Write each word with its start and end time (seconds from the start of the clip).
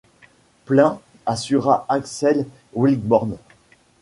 Plein… 0.65 0.99
assura 1.27 1.85
Axel 1.87 2.47
Wickborn. 2.73 3.37